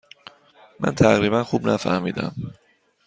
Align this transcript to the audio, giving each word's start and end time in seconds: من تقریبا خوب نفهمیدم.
من 0.79 0.95
تقریبا 0.95 1.43
خوب 1.43 1.67
نفهمیدم. 1.69 2.33